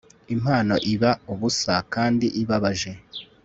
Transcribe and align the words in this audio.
Impano 0.35 0.75
iba 0.93 1.11
ubusa 1.33 1.75
kandi 1.93 2.27
ibabaje 2.41 2.91